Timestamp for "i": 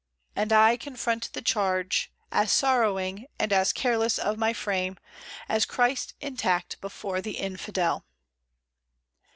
0.51-0.77